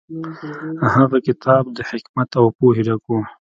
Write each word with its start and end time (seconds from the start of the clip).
هغه 0.93 1.17
کتاب 1.27 1.63
د 1.77 1.79
حکمت 1.89 2.29
او 2.39 2.45
پوهې 2.57 2.81
ډک 2.87 3.03
و. 3.09 3.15